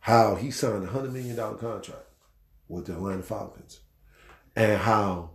how 0.00 0.34
he 0.34 0.50
signed 0.50 0.84
a 0.84 0.88
$100 0.88 1.12
million 1.12 1.36
contract 1.36 2.06
with 2.68 2.86
the 2.86 2.92
Atlanta 2.92 3.22
Falcons 3.22 3.80
and 4.56 4.80
how 4.80 5.30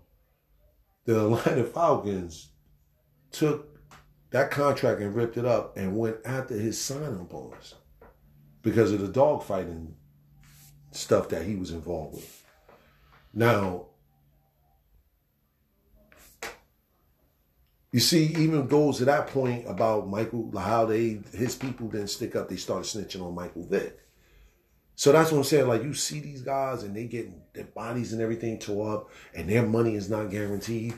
the 1.05 1.25
Atlanta 1.25 1.63
Falcons 1.63 2.49
took 3.31 3.79
that 4.31 4.51
contract 4.51 5.01
and 5.01 5.15
ripped 5.15 5.37
it 5.37 5.45
up 5.45 5.77
and 5.77 5.97
went 5.97 6.17
after 6.25 6.55
his 6.55 6.81
signing 6.81 7.25
bonus 7.25 7.75
because 8.61 8.91
of 8.91 8.99
the 8.99 9.19
dogfighting 9.19 9.93
stuff 10.91 11.29
that 11.29 11.45
he 11.45 11.55
was 11.55 11.71
involved 11.71 12.15
with. 12.15 12.43
Now, 13.33 13.87
you 17.91 17.99
see, 17.99 18.25
even 18.37 18.67
goes 18.67 18.97
to 18.97 19.05
that 19.05 19.27
point 19.27 19.65
about 19.67 20.09
Michael, 20.09 20.51
how 20.57 20.85
they 20.85 21.19
his 21.33 21.55
people 21.55 21.87
didn't 21.87 22.09
stick 22.09 22.35
up. 22.35 22.49
They 22.49 22.55
started 22.55 22.85
snitching 22.85 23.21
on 23.21 23.35
Michael 23.35 23.65
Vick. 23.65 23.99
So 24.95 25.11
that's 25.11 25.31
what 25.31 25.39
I'm 25.39 25.43
saying. 25.43 25.67
Like 25.67 25.83
you 25.83 25.93
see 25.93 26.19
these 26.19 26.41
guys 26.41 26.83
and 26.83 26.95
they 26.95 27.05
getting 27.05 27.41
their 27.53 27.65
bodies 27.65 28.13
and 28.13 28.21
everything 28.21 28.59
tore 28.59 28.93
up, 28.93 29.09
and 29.33 29.49
their 29.49 29.65
money 29.65 29.95
is 29.95 30.09
not 30.09 30.31
guaranteed. 30.31 30.93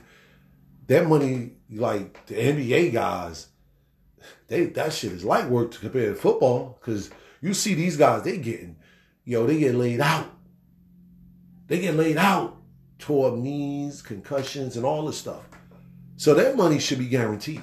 Their 0.85 1.07
money, 1.07 1.53
like 1.69 2.25
the 2.27 2.35
NBA 2.35 2.93
guys, 2.93 3.47
they 4.47 4.65
that 4.65 4.93
shit 4.93 5.11
is 5.11 5.23
light 5.23 5.49
work 5.49 5.71
to 5.71 5.79
compare 5.79 6.09
to 6.09 6.15
football. 6.15 6.79
Cause 6.81 7.09
you 7.41 7.53
see 7.53 7.73
these 7.73 7.97
guys, 7.97 8.23
they 8.23 8.37
getting, 8.37 8.77
yo, 9.25 9.45
they 9.45 9.59
get 9.59 9.75
laid 9.75 9.99
out. 9.99 10.33
They 11.67 11.79
get 11.79 11.95
laid 11.95 12.17
out, 12.17 12.57
tore 12.97 13.31
up 13.31 13.37
knees, 13.37 14.01
concussions, 14.01 14.77
and 14.77 14.85
all 14.85 15.05
this 15.05 15.17
stuff. 15.17 15.43
So 16.15 16.33
their 16.33 16.55
money 16.55 16.79
should 16.79 16.99
be 16.99 17.07
guaranteed. 17.07 17.61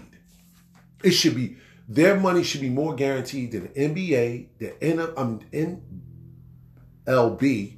It 1.03 1.13
should 1.13 1.35
be 1.35 1.57
their 1.89 2.19
money 2.19 2.43
should 2.43 2.61
be 2.61 2.71
more 2.71 2.95
guaranteed 2.95 3.53
than 3.53 3.65
the 3.65 3.69
NBA, 3.69 4.47
the 4.59 5.21
um, 5.21 5.41
N, 5.53 5.83
MLB 7.07 7.77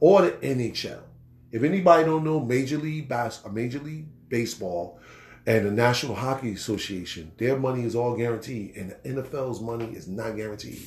or 0.00 0.22
the 0.22 0.32
NHL. 0.32 1.02
If 1.50 1.62
anybody 1.62 2.04
don't 2.04 2.24
know 2.24 2.40
Major 2.40 2.78
League 2.78 3.08
Bas- 3.08 3.44
uh, 3.44 3.48
Major 3.48 3.78
League 3.78 4.06
Baseball 4.28 5.00
and 5.46 5.64
the 5.66 5.70
National 5.70 6.14
Hockey 6.14 6.52
Association, 6.52 7.32
their 7.38 7.56
money 7.56 7.84
is 7.84 7.94
all 7.94 8.16
guaranteed, 8.16 8.76
and 8.76 8.90
the 8.90 9.22
NFL's 9.22 9.60
money 9.60 9.86
is 9.86 10.08
not 10.08 10.36
guaranteed. 10.36 10.82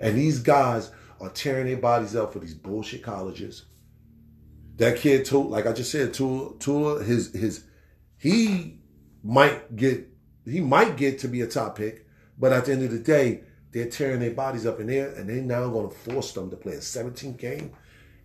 And 0.00 0.16
these 0.16 0.38
guys 0.38 0.90
are 1.20 1.30
tearing 1.30 1.66
their 1.66 1.76
bodies 1.76 2.14
up 2.14 2.32
for 2.32 2.38
these 2.40 2.54
bullshit 2.54 3.02
colleges. 3.02 3.64
That 4.76 4.98
kid 4.98 5.24
told, 5.24 5.50
like 5.50 5.66
I 5.66 5.72
just 5.72 5.90
said, 5.90 6.14
Tua, 6.14 6.54
Tua, 6.58 7.02
his 7.02 7.32
his 7.32 7.64
he 8.18 8.80
might 9.22 9.76
get 9.76 10.08
he 10.44 10.60
might 10.60 10.96
get 10.96 11.20
to 11.20 11.28
be 11.28 11.40
a 11.40 11.46
top 11.46 11.76
pick, 11.76 12.06
but 12.38 12.52
at 12.52 12.64
the 12.66 12.72
end 12.72 12.82
of 12.82 12.90
the 12.90 12.98
day, 12.98 13.42
they're 13.72 13.88
tearing 13.88 14.20
their 14.20 14.34
bodies 14.34 14.66
up 14.66 14.80
in 14.80 14.86
there, 14.86 15.08
and 15.12 15.28
they're 15.28 15.42
now 15.42 15.68
going 15.68 15.88
to 15.88 15.94
force 15.94 16.32
them 16.32 16.50
to 16.50 16.56
play 16.56 16.74
a 16.74 16.82
17 16.82 17.34
game, 17.34 17.72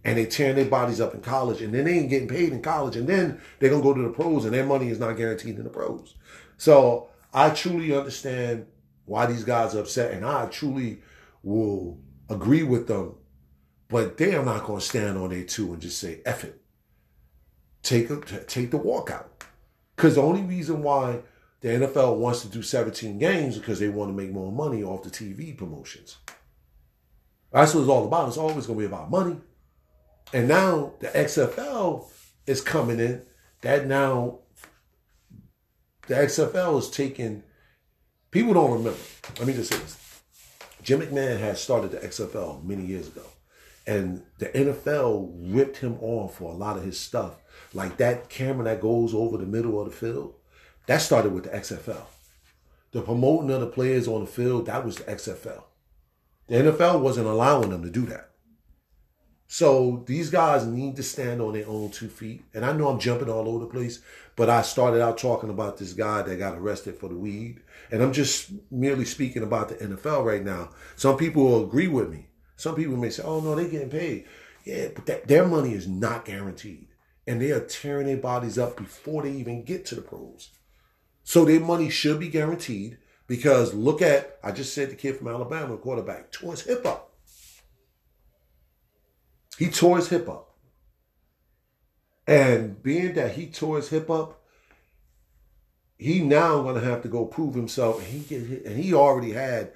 and 0.03 0.17
they're 0.17 0.25
tearing 0.25 0.55
their 0.55 0.65
bodies 0.65 1.01
up 1.01 1.13
in 1.13 1.21
college, 1.21 1.61
and 1.61 1.73
then 1.73 1.85
they 1.85 1.99
ain't 1.99 2.09
getting 2.09 2.27
paid 2.27 2.53
in 2.53 2.61
college, 2.61 2.95
and 2.95 3.07
then 3.07 3.41
they're 3.59 3.69
gonna 3.69 3.83
go 3.83 3.93
to 3.93 4.01
the 4.01 4.09
pros, 4.09 4.45
and 4.45 4.53
their 4.53 4.65
money 4.65 4.89
is 4.89 4.99
not 4.99 5.17
guaranteed 5.17 5.57
in 5.57 5.63
the 5.63 5.69
pros. 5.69 6.15
So 6.57 7.09
I 7.33 7.49
truly 7.49 7.95
understand 7.95 8.67
why 9.05 9.25
these 9.25 9.43
guys 9.43 9.75
are 9.75 9.79
upset, 9.79 10.13
and 10.13 10.25
I 10.25 10.45
truly 10.47 11.01
will 11.43 11.99
agree 12.29 12.63
with 12.63 12.87
them, 12.87 13.15
but 13.89 14.17
they 14.17 14.35
are 14.35 14.45
not 14.45 14.65
going 14.65 14.79
to 14.79 14.85
stand 14.85 15.17
on 15.17 15.29
their 15.29 15.43
two 15.43 15.73
and 15.73 15.81
just 15.81 15.99
say 15.99 16.21
"eff 16.25 16.43
it." 16.43 16.61
Take 17.83 18.09
a, 18.09 18.19
take 18.45 18.71
the 18.71 18.79
walkout, 18.79 19.27
because 19.95 20.15
the 20.15 20.21
only 20.21 20.41
reason 20.41 20.83
why 20.83 21.21
the 21.61 21.69
NFL 21.69 22.17
wants 22.17 22.41
to 22.41 22.47
do 22.47 22.61
17 22.61 23.17
games 23.17 23.57
because 23.57 23.79
they 23.79 23.89
want 23.89 24.09
to 24.09 24.15
make 24.15 24.31
more 24.31 24.51
money 24.51 24.83
off 24.83 25.03
the 25.03 25.09
TV 25.09 25.57
promotions. 25.57 26.17
That's 27.51 27.73
what 27.73 27.81
it's 27.81 27.89
all 27.89 28.05
about. 28.05 28.27
It's 28.27 28.37
always 28.37 28.67
going 28.67 28.79
to 28.79 28.87
be 28.87 28.93
about 28.93 29.09
money. 29.09 29.37
And 30.33 30.47
now 30.47 30.93
the 30.99 31.07
XFL 31.07 32.09
is 32.45 32.61
coming 32.61 32.99
in. 32.99 33.23
That 33.61 33.87
now 33.87 34.39
the 36.07 36.15
XFL 36.15 36.79
is 36.79 36.89
taking. 36.89 37.43
People 38.29 38.53
don't 38.53 38.71
remember. 38.71 38.99
Let 39.39 39.47
me 39.47 39.53
just 39.53 39.71
say 39.71 39.79
this. 39.79 40.21
Jim 40.83 41.01
McMahon 41.01 41.39
had 41.39 41.57
started 41.57 41.91
the 41.91 41.97
XFL 41.97 42.63
many 42.63 42.85
years 42.85 43.07
ago, 43.07 43.25
and 43.85 44.23
the 44.37 44.45
NFL 44.47 45.33
ripped 45.53 45.77
him 45.77 45.97
off 46.01 46.37
for 46.37 46.53
a 46.53 46.55
lot 46.55 46.77
of 46.77 46.83
his 46.83 46.99
stuff, 46.99 47.41
like 47.73 47.97
that 47.97 48.29
camera 48.29 48.65
that 48.65 48.81
goes 48.81 49.13
over 49.13 49.37
the 49.37 49.45
middle 49.45 49.81
of 49.81 49.89
the 49.89 49.95
field. 49.95 50.35
That 50.87 51.01
started 51.01 51.33
with 51.33 51.43
the 51.43 51.49
XFL. 51.51 52.05
The 52.91 53.01
promoting 53.01 53.51
of 53.51 53.61
the 53.61 53.67
players 53.67 54.07
on 54.07 54.21
the 54.21 54.27
field, 54.27 54.65
that 54.65 54.85
was 54.85 54.95
the 54.95 55.03
XFL. 55.03 55.63
The 56.47 56.55
NFL 56.55 57.01
wasn't 57.01 57.27
allowing 57.27 57.69
them 57.69 57.83
to 57.83 57.89
do 57.89 58.05
that. 58.05 58.31
So 59.47 60.03
these 60.07 60.29
guys 60.29 60.65
need 60.65 60.95
to 60.97 61.03
stand 61.03 61.41
on 61.41 61.53
their 61.53 61.67
own 61.67 61.91
two 61.91 62.07
feet. 62.07 62.43
And 62.53 62.65
I 62.65 62.71
know 62.71 62.87
I'm 62.87 62.99
jumping 62.99 63.29
all 63.29 63.47
over 63.47 63.59
the 63.59 63.71
place, 63.71 64.01
but 64.35 64.49
I 64.49 64.61
started 64.61 65.01
out 65.01 65.17
talking 65.17 65.49
about 65.49 65.77
this 65.77 65.93
guy 65.93 66.21
that 66.21 66.35
got 66.37 66.57
arrested 66.57 66.95
for 66.95 67.09
the 67.09 67.15
weed. 67.15 67.61
And 67.91 68.01
I'm 68.01 68.13
just 68.13 68.51
merely 68.71 69.05
speaking 69.05 69.43
about 69.43 69.69
the 69.69 69.75
NFL 69.75 70.25
right 70.25 70.43
now. 70.43 70.69
Some 70.95 71.17
people 71.17 71.43
will 71.43 71.65
agree 71.65 71.87
with 71.87 72.09
me. 72.09 72.27
Some 72.55 72.75
people 72.75 72.97
may 72.97 73.09
say, 73.09 73.23
oh 73.23 73.41
no, 73.41 73.55
they're 73.55 73.69
getting 73.69 73.89
paid. 73.89 74.25
Yeah, 74.65 74.89
but 74.95 75.05
that, 75.05 75.27
their 75.27 75.45
money 75.45 75.73
is 75.73 75.87
not 75.87 76.25
guaranteed. 76.25 76.87
And 77.25 77.41
they 77.41 77.51
are 77.51 77.61
tearing 77.61 78.07
their 78.07 78.17
bodies 78.17 78.57
up 78.57 78.77
before 78.77 79.23
they 79.23 79.31
even 79.31 79.63
get 79.63 79.85
to 79.87 79.95
the 79.95 80.01
pros. 80.01 80.49
So 81.27 81.43
their 81.43 81.59
money 81.59 81.89
should 81.89 82.21
be 82.21 82.29
guaranteed 82.29 82.99
because 83.27 83.73
look 83.73 84.01
at, 84.01 84.39
I 84.41 84.53
just 84.53 84.73
said 84.73 84.89
the 84.89 84.95
kid 84.95 85.17
from 85.17 85.27
Alabama, 85.27 85.75
quarterback, 85.75 86.31
tore 86.31 86.51
his 86.51 86.61
hip 86.61 86.85
up. 86.85 87.11
He 89.57 89.69
tore 89.69 89.97
his 89.97 90.07
hip 90.07 90.29
up. 90.29 90.55
And 92.25 92.81
being 92.81 93.13
that 93.15 93.33
he 93.33 93.47
tore 93.47 93.75
his 93.75 93.89
hip 93.89 94.09
up, 94.09 94.41
he 95.97 96.21
now 96.21 96.61
going 96.61 96.75
to 96.75 96.87
have 96.89 97.01
to 97.01 97.09
go 97.09 97.25
prove 97.25 97.55
himself. 97.55 97.99
And 97.99 98.07
he 98.07 98.19
get 98.19 98.65
and 98.65 98.81
he 98.81 98.93
already 98.93 99.33
had 99.33 99.73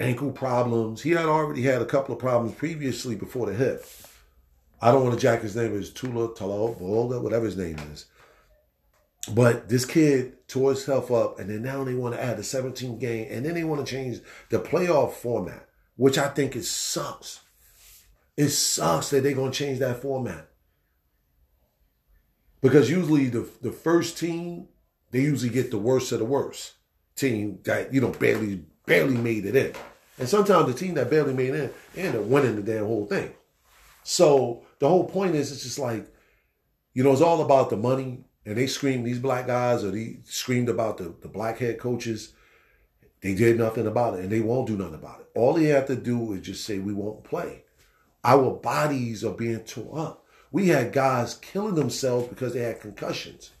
ankle 0.00 0.32
problems. 0.32 1.02
He 1.02 1.10
had 1.10 1.26
already 1.26 1.64
had 1.64 1.82
a 1.82 1.86
couple 1.86 2.14
of 2.14 2.18
problems 2.18 2.54
previously 2.54 3.14
before 3.14 3.44
the 3.44 3.52
hip. 3.52 3.84
I 4.80 4.90
don't 4.90 5.02
want 5.02 5.16
to 5.16 5.20
jack 5.20 5.42
his 5.42 5.54
name. 5.54 5.76
It's 5.76 5.90
Tula 5.90 6.28
Talo 6.28 7.20
whatever 7.20 7.44
his 7.44 7.58
name 7.58 7.78
is. 7.92 8.06
But 9.34 9.68
this 9.68 9.84
kid 9.84 10.38
tore 10.52 10.72
himself 10.72 11.10
up, 11.10 11.38
and 11.38 11.48
then 11.48 11.62
now 11.62 11.82
they 11.82 11.94
want 11.94 12.14
to 12.14 12.22
add 12.22 12.36
the 12.36 12.44
17 12.44 12.98
game, 12.98 13.26
and 13.30 13.44
then 13.44 13.54
they 13.54 13.64
want 13.64 13.84
to 13.84 13.90
change 13.90 14.20
the 14.50 14.58
playoff 14.58 15.14
format, 15.14 15.66
which 15.96 16.18
I 16.18 16.28
think 16.28 16.54
it 16.54 16.64
sucks. 16.64 17.40
It 18.36 18.50
sucks 18.50 19.10
that 19.10 19.22
they're 19.22 19.34
gonna 19.34 19.50
change 19.50 19.78
that 19.78 20.02
format. 20.02 20.48
Because 22.60 22.90
usually 22.90 23.28
the 23.28 23.48
the 23.62 23.72
first 23.72 24.18
team, 24.18 24.68
they 25.10 25.20
usually 25.20 25.50
get 25.50 25.70
the 25.70 25.78
worst 25.78 26.12
of 26.12 26.18
the 26.18 26.24
worst 26.24 26.74
team 27.16 27.60
that, 27.64 27.92
you 27.92 28.00
know, 28.00 28.10
barely 28.10 28.64
barely 28.86 29.16
made 29.16 29.46
it 29.46 29.56
in. 29.56 29.72
And 30.18 30.28
sometimes 30.28 30.66
the 30.66 30.78
team 30.78 30.94
that 30.94 31.10
barely 31.10 31.34
made 31.34 31.54
it 31.54 31.74
in 31.94 32.06
end 32.06 32.16
up 32.16 32.24
winning 32.24 32.56
the 32.56 32.62
damn 32.62 32.84
whole 32.84 33.06
thing. 33.06 33.32
So 34.04 34.64
the 34.78 34.88
whole 34.88 35.08
point 35.08 35.34
is 35.34 35.50
it's 35.50 35.62
just 35.62 35.78
like, 35.78 36.06
you 36.92 37.02
know, 37.02 37.12
it's 37.12 37.22
all 37.22 37.42
about 37.42 37.70
the 37.70 37.76
money. 37.76 38.24
And 38.44 38.56
they 38.56 38.66
screamed, 38.66 39.06
these 39.06 39.18
black 39.18 39.46
guys, 39.46 39.84
or 39.84 39.92
they 39.92 40.18
screamed 40.24 40.68
about 40.68 40.98
the, 40.98 41.14
the 41.20 41.28
black 41.28 41.58
head 41.58 41.78
coaches. 41.78 42.32
They 43.20 43.34
did 43.34 43.56
nothing 43.56 43.86
about 43.86 44.14
it, 44.14 44.20
and 44.20 44.30
they 44.30 44.40
won't 44.40 44.66
do 44.66 44.76
nothing 44.76 44.96
about 44.96 45.20
it. 45.20 45.30
All 45.34 45.54
they 45.54 45.66
have 45.66 45.86
to 45.86 45.96
do 45.96 46.32
is 46.32 46.42
just 46.42 46.64
say, 46.64 46.78
we 46.78 46.92
won't 46.92 47.22
play. 47.22 47.64
Our 48.24 48.50
bodies 48.50 49.24
are 49.24 49.32
being 49.32 49.60
torn 49.60 49.98
up. 49.98 50.26
We 50.50 50.68
had 50.68 50.92
guys 50.92 51.34
killing 51.34 51.76
themselves 51.76 52.28
because 52.28 52.52
they 52.52 52.60
had 52.60 52.80
concussions. 52.80 53.52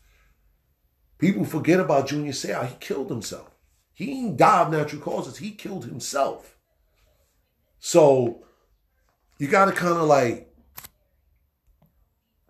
People 1.18 1.44
forget 1.44 1.80
about 1.80 2.08
Junior 2.08 2.32
Seau. 2.32 2.66
He 2.66 2.74
killed 2.80 3.08
himself. 3.08 3.50
He 3.94 4.06
didn't 4.06 4.36
die 4.36 4.62
of 4.62 4.72
natural 4.72 5.00
causes. 5.00 5.38
He 5.38 5.52
killed 5.52 5.84
himself. 5.84 6.56
So 7.78 8.44
you 9.38 9.48
got 9.48 9.66
to 9.66 9.72
kind 9.72 9.96
of 9.96 10.04
like, 10.04 10.52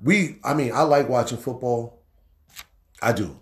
we, 0.02 0.38
I 0.42 0.54
mean, 0.54 0.72
I 0.72 0.82
like 0.82 1.08
watching 1.08 1.38
football. 1.38 2.01
I 3.02 3.12
do. 3.12 3.38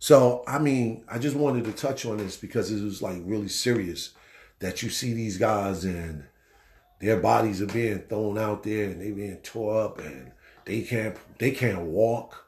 So, 0.00 0.44
I 0.46 0.58
mean, 0.58 1.04
I 1.08 1.18
just 1.18 1.36
wanted 1.36 1.64
to 1.64 1.72
touch 1.72 2.04
on 2.04 2.18
this 2.18 2.36
because 2.36 2.70
it 2.70 2.82
was 2.82 3.00
like 3.00 3.18
really 3.24 3.48
serious 3.48 4.10
that 4.58 4.82
you 4.82 4.90
see 4.90 5.12
these 5.12 5.38
guys 5.38 5.84
and 5.84 6.24
their 7.00 7.18
bodies 7.18 7.62
are 7.62 7.66
being 7.66 8.00
thrown 8.00 8.38
out 8.38 8.64
there 8.64 8.90
and 8.90 9.00
they 9.00 9.12
being 9.12 9.36
tore 9.36 9.82
up 9.82 9.98
and 10.00 10.32
they 10.64 10.82
can't 10.82 11.16
they 11.38 11.52
can't 11.52 11.82
walk. 11.82 12.44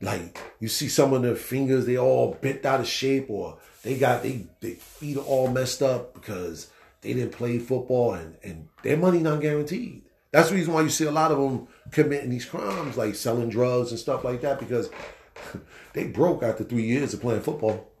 Like 0.00 0.38
you 0.60 0.68
see 0.68 0.88
some 0.88 1.12
of 1.12 1.22
their 1.22 1.34
fingers, 1.34 1.86
they 1.86 1.96
all 1.96 2.34
bent 2.40 2.64
out 2.66 2.80
of 2.80 2.86
shape 2.86 3.26
or 3.28 3.58
they 3.82 3.98
got 3.98 4.22
they 4.22 4.46
their 4.60 4.72
feet 4.72 5.16
all 5.16 5.48
messed 5.48 5.82
up 5.82 6.14
because 6.14 6.70
they 7.00 7.14
didn't 7.14 7.32
play 7.32 7.58
football 7.58 8.14
and, 8.14 8.36
and 8.42 8.68
their 8.82 8.96
money 8.96 9.20
not 9.20 9.40
guaranteed. 9.40 10.02
That's 10.30 10.50
the 10.50 10.56
reason 10.56 10.74
why 10.74 10.82
you 10.82 10.90
see 10.90 11.06
a 11.06 11.10
lot 11.10 11.32
of 11.32 11.38
them 11.38 11.68
committing 11.90 12.30
these 12.30 12.44
crimes, 12.44 12.98
like 12.98 13.14
selling 13.14 13.48
drugs 13.48 13.90
and 13.90 13.98
stuff 13.98 14.24
like 14.24 14.42
that, 14.42 14.58
because 14.58 14.90
they 15.94 16.04
broke 16.04 16.42
after 16.42 16.64
three 16.64 16.84
years 16.84 17.14
of 17.14 17.20
playing 17.20 17.42
football. 17.42 17.92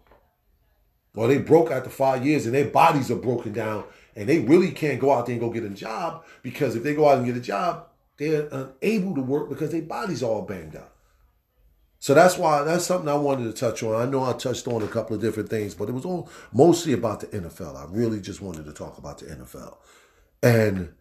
Or 1.14 1.26
they 1.26 1.38
broke 1.38 1.70
after 1.70 1.90
five 1.90 2.24
years 2.24 2.46
and 2.46 2.54
their 2.54 2.68
bodies 2.68 3.10
are 3.10 3.16
broken 3.16 3.52
down 3.52 3.84
and 4.14 4.28
they 4.28 4.38
really 4.38 4.70
can't 4.70 5.00
go 5.00 5.12
out 5.12 5.26
there 5.26 5.32
and 5.32 5.40
go 5.40 5.50
get 5.50 5.64
a 5.64 5.70
job 5.70 6.24
because 6.42 6.76
if 6.76 6.82
they 6.82 6.94
go 6.94 7.08
out 7.08 7.18
and 7.18 7.26
get 7.26 7.36
a 7.36 7.40
job, 7.40 7.86
they're 8.18 8.48
unable 8.52 9.14
to 9.14 9.22
work 9.22 9.48
because 9.48 9.72
their 9.72 9.82
body's 9.82 10.22
all 10.22 10.42
banged 10.42 10.76
up. 10.76 10.94
So 12.00 12.14
that's 12.14 12.38
why 12.38 12.62
that's 12.62 12.86
something 12.86 13.08
I 13.08 13.16
wanted 13.16 13.44
to 13.44 13.52
touch 13.52 13.82
on. 13.82 14.00
I 14.00 14.08
know 14.08 14.22
I 14.22 14.32
touched 14.32 14.68
on 14.68 14.82
a 14.82 14.88
couple 14.88 15.16
of 15.16 15.22
different 15.22 15.48
things, 15.48 15.74
but 15.74 15.88
it 15.88 15.92
was 15.92 16.04
all 16.04 16.30
mostly 16.52 16.92
about 16.92 17.20
the 17.20 17.26
NFL. 17.28 17.76
I 17.76 17.86
really 17.90 18.20
just 18.20 18.40
wanted 18.40 18.66
to 18.66 18.72
talk 18.72 18.98
about 18.98 19.18
the 19.18 19.26
NFL. 19.26 19.78
And 20.42 20.94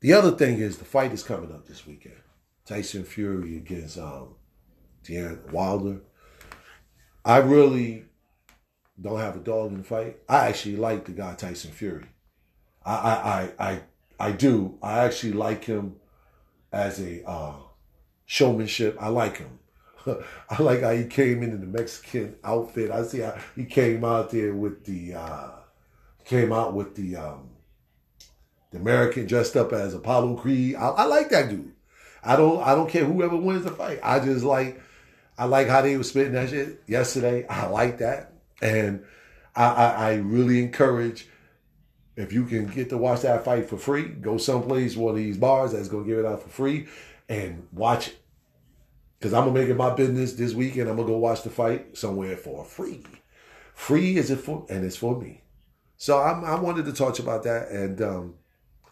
the 0.00 0.12
other 0.12 0.32
thing 0.32 0.58
is 0.58 0.78
the 0.78 0.84
fight 0.84 1.12
is 1.12 1.22
coming 1.22 1.52
up 1.52 1.66
this 1.66 1.86
weekend. 1.86 2.16
Tyson 2.66 3.04
Fury 3.04 3.56
against 3.56 3.98
um 3.98 4.34
Deontay 5.04 5.52
Wilder. 5.52 6.00
I 7.24 7.38
really 7.38 8.04
don't 9.00 9.18
have 9.18 9.36
a 9.36 9.40
dog 9.40 9.72
in 9.72 9.78
the 9.78 9.84
fight. 9.84 10.18
I 10.28 10.48
actually 10.48 10.76
like 10.76 11.04
the 11.04 11.12
guy 11.12 11.34
Tyson 11.34 11.70
Fury. 11.70 12.06
I 12.84 12.92
I 12.94 13.70
I 13.70 13.80
I, 14.20 14.32
do. 14.32 14.78
I 14.82 15.04
actually 15.04 15.32
like 15.32 15.64
him 15.64 15.96
as 16.72 17.00
a 17.00 17.28
uh, 17.28 17.54
showmanship. 18.26 18.96
I 19.00 19.08
like 19.08 19.38
him. 19.38 19.58
I 20.06 20.62
like 20.62 20.82
how 20.82 20.92
he 20.92 21.04
came 21.06 21.42
in 21.42 21.50
in 21.50 21.60
the 21.60 21.66
Mexican 21.66 22.36
outfit. 22.44 22.90
I 22.90 23.02
see 23.02 23.20
how 23.20 23.36
he 23.56 23.64
came 23.64 24.04
out 24.04 24.30
there 24.30 24.54
with 24.54 24.84
the 24.84 25.14
uh, 25.14 25.50
came 26.24 26.52
out 26.52 26.74
with 26.74 26.94
the 26.94 27.16
um, 27.16 27.50
the 28.70 28.78
American 28.78 29.26
dressed 29.26 29.56
up 29.56 29.72
as 29.72 29.94
Apollo 29.94 30.36
Creed. 30.36 30.76
I, 30.76 30.88
I, 30.88 31.04
like 31.04 31.30
that 31.30 31.48
dude. 31.48 31.72
I 32.22 32.36
don't 32.36 32.62
I 32.62 32.74
don't 32.74 32.88
care 32.88 33.04
whoever 33.04 33.36
wins 33.36 33.64
the 33.64 33.70
fight. 33.70 34.00
I 34.02 34.20
just 34.20 34.44
like 34.44 34.80
I 35.36 35.46
like 35.46 35.68
how 35.68 35.82
they 35.82 35.96
were 35.96 36.04
spitting 36.04 36.32
that 36.34 36.50
shit 36.50 36.82
yesterday. 36.86 37.46
I 37.48 37.66
like 37.66 37.98
that, 37.98 38.32
and 38.62 39.04
I, 39.56 39.64
I, 39.64 39.86
I 39.88 40.14
really 40.14 40.62
encourage 40.62 41.28
if 42.16 42.32
you 42.32 42.44
can 42.44 42.66
get 42.66 42.90
to 42.90 42.98
watch 42.98 43.22
that 43.22 43.44
fight 43.44 43.68
for 43.68 43.76
free, 43.76 44.04
go 44.04 44.36
someplace, 44.36 44.96
one 44.96 45.10
of 45.10 45.16
these 45.16 45.36
bars 45.36 45.72
that's 45.72 45.88
to 45.88 46.04
give 46.04 46.18
it 46.18 46.26
out 46.26 46.42
for 46.42 46.48
free 46.48 46.86
and 47.28 47.66
watch 47.72 48.08
it. 48.08 48.18
Because 49.18 49.32
I'm 49.32 49.46
to 49.46 49.52
make 49.52 49.68
it 49.68 49.76
my 49.76 49.94
business 49.94 50.34
this 50.34 50.54
weekend. 50.54 50.88
I'm 50.88 50.96
to 50.96 51.04
go 51.04 51.16
watch 51.16 51.42
the 51.42 51.50
fight 51.50 51.96
somewhere 51.96 52.36
for 52.36 52.64
free. 52.64 53.02
Free 53.74 54.16
is 54.16 54.30
it 54.30 54.36
for, 54.36 54.66
and 54.68 54.84
it's 54.84 54.96
for 54.96 55.18
me. 55.18 55.42
So 55.96 56.20
I'm, 56.20 56.44
i 56.44 56.54
wanted 56.60 56.84
to 56.84 56.92
talk 56.92 57.18
about 57.18 57.42
that. 57.44 57.68
And 57.68 58.00
um, 58.02 58.34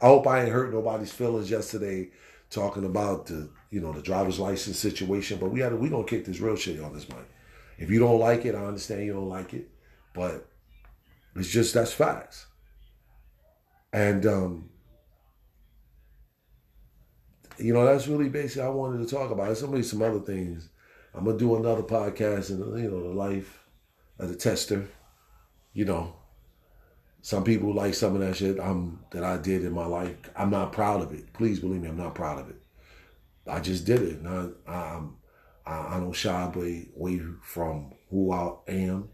I 0.00 0.06
hope 0.06 0.26
I 0.26 0.40
ain't 0.40 0.52
hurt 0.52 0.72
nobody's 0.72 1.12
feelings 1.12 1.50
yesterday 1.50 2.10
talking 2.50 2.84
about 2.84 3.26
the, 3.26 3.50
you 3.72 3.80
know, 3.80 3.90
the 3.90 4.02
driver's 4.02 4.38
license 4.38 4.78
situation. 4.78 5.38
But 5.40 5.50
we 5.50 5.60
had 5.60 5.74
we 5.74 5.88
to 5.88 6.04
kick 6.04 6.26
this 6.26 6.40
real 6.40 6.56
shit 6.56 6.78
on 6.80 6.92
this 6.92 7.08
mic. 7.08 7.26
If 7.78 7.90
you 7.90 7.98
don't 7.98 8.20
like 8.20 8.44
it, 8.44 8.54
I 8.54 8.64
understand 8.64 9.06
you 9.06 9.14
don't 9.14 9.30
like 9.30 9.54
it. 9.54 9.68
But 10.14 10.46
it's 11.34 11.48
just, 11.48 11.72
that's 11.72 11.92
facts. 11.92 12.46
And 13.92 14.26
um, 14.26 14.68
you 17.58 17.72
know, 17.72 17.86
that's 17.86 18.06
really 18.06 18.28
basically 18.28 18.62
I 18.62 18.68
wanted 18.68 19.06
to 19.06 19.14
talk 19.14 19.30
about. 19.30 19.46
There's 19.46 19.62
gonna 19.62 19.76
be 19.76 19.82
some 19.82 20.02
other 20.02 20.20
things. 20.20 20.68
I'm 21.14 21.24
gonna 21.24 21.38
do 21.38 21.56
another 21.56 21.82
podcast 21.82 22.50
and 22.50 22.78
you 22.78 22.90
know 22.90 23.02
the 23.02 23.14
life 23.14 23.64
of 24.18 24.28
the 24.28 24.36
tester. 24.36 24.88
You 25.72 25.86
know, 25.86 26.16
some 27.22 27.44
people 27.44 27.74
like 27.74 27.94
some 27.94 28.14
of 28.14 28.20
that 28.20 28.36
shit 28.36 28.60
I'm 28.60 29.00
that 29.12 29.24
I 29.24 29.38
did 29.38 29.64
in 29.64 29.72
my 29.72 29.86
life. 29.86 30.16
I'm 30.36 30.50
not 30.50 30.72
proud 30.72 31.02
of 31.02 31.12
it. 31.12 31.32
Please 31.32 31.60
believe 31.60 31.80
me, 31.82 31.88
I'm 31.88 31.96
not 31.96 32.14
proud 32.14 32.38
of 32.38 32.50
it. 32.50 32.61
I 33.46 33.60
just 33.60 33.84
did 33.84 34.02
it. 34.02 34.20
I'm, 34.66 35.16
I, 35.66 35.96
I 35.96 36.00
don't 36.00 36.12
shy 36.12 36.42
away, 36.44 36.88
away 36.96 37.20
from 37.42 37.92
who 38.10 38.32
I 38.32 38.52
am 38.68 39.08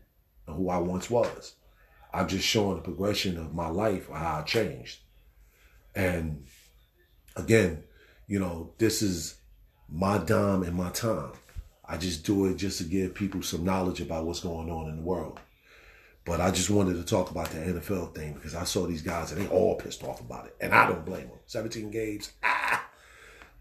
and 0.46 0.56
who 0.56 0.70
I 0.70 0.78
once 0.78 1.10
was. 1.10 1.54
I'm 2.12 2.28
just 2.28 2.46
showing 2.46 2.76
the 2.76 2.82
progression 2.82 3.36
of 3.36 3.54
my 3.54 3.68
life, 3.68 4.08
how 4.08 4.40
I 4.40 4.42
changed. 4.42 4.98
And 5.94 6.46
again, 7.36 7.84
you 8.26 8.38
know, 8.38 8.72
this 8.78 9.02
is 9.02 9.36
my 9.88 10.18
dime 10.18 10.62
and 10.62 10.74
my 10.74 10.90
time. 10.90 11.32
I 11.84 11.96
just 11.96 12.24
do 12.24 12.46
it 12.46 12.56
just 12.56 12.78
to 12.78 12.84
give 12.84 13.14
people 13.14 13.42
some 13.42 13.64
knowledge 13.64 14.00
about 14.00 14.26
what's 14.26 14.40
going 14.40 14.70
on 14.70 14.90
in 14.90 14.96
the 14.96 15.02
world. 15.02 15.40
But 16.24 16.42
I 16.42 16.50
just 16.50 16.68
wanted 16.68 16.94
to 16.94 17.04
talk 17.04 17.30
about 17.30 17.48
the 17.50 17.58
NFL 17.58 18.14
thing 18.14 18.34
because 18.34 18.54
I 18.54 18.64
saw 18.64 18.86
these 18.86 19.00
guys 19.00 19.32
and 19.32 19.40
they 19.40 19.48
all 19.48 19.76
pissed 19.76 20.04
off 20.04 20.20
about 20.20 20.46
it. 20.46 20.56
And 20.60 20.74
I 20.74 20.86
don't 20.86 21.06
blame 21.06 21.28
them. 21.28 21.38
17 21.46 21.90
games, 21.90 22.32
ah. 22.42 22.87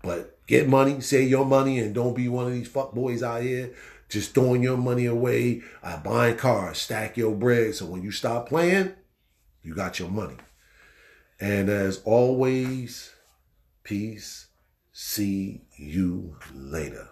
But 0.08 0.46
get 0.48 0.68
money, 0.68 1.02
save 1.02 1.30
your 1.30 1.46
money, 1.46 1.78
and 1.78 1.94
don't 1.94 2.16
be 2.16 2.28
one 2.28 2.48
of 2.48 2.54
these 2.54 2.68
fuck 2.68 2.94
boys 2.94 3.22
out 3.22 3.44
here 3.44 3.74
just 4.10 4.34
throwing 4.34 4.64
your 4.64 4.78
money 4.78 5.06
away, 5.06 5.62
uh, 5.84 5.98
buying 5.98 6.38
cars, 6.38 6.78
stack 6.78 7.18
your 7.18 7.36
bread. 7.36 7.76
So 7.76 7.86
when 7.86 8.04
you 8.04 8.12
stop 8.12 8.48
playing, 8.48 8.94
you 9.62 9.76
got 9.76 10.00
your 10.00 10.10
money. 10.10 10.38
And 11.42 11.70
as 11.70 12.02
always, 12.06 13.12
Peace. 13.88 14.48
See 14.92 15.62
you 15.78 16.36
later. 16.54 17.08